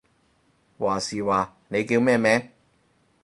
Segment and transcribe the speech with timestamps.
[0.79, 2.49] 話時話，你叫咩名？